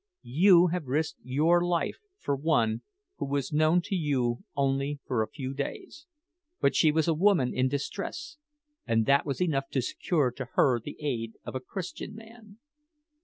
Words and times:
You 0.33 0.69
have 0.71 0.87
risked 0.87 1.19
your 1.21 1.63
life 1.63 1.99
for 2.17 2.35
one 2.35 2.81
who 3.17 3.25
was 3.27 3.53
known 3.53 3.81
to 3.83 3.93
you 3.95 4.43
only 4.55 4.99
for 5.05 5.21
a 5.21 5.27
few 5.29 5.53
days. 5.53 6.07
But 6.59 6.75
she 6.75 6.91
was 6.91 7.07
a 7.07 7.13
woman 7.13 7.53
in 7.53 7.67
distress, 7.67 8.37
and 8.87 9.05
that 9.05 9.27
was 9.27 9.39
enough 9.39 9.69
to 9.73 9.81
secure 9.83 10.31
to 10.31 10.45
her 10.53 10.79
the 10.79 10.97
aid 10.99 11.33
of 11.43 11.53
a 11.53 11.59
Christian 11.59 12.15
man. 12.15 12.57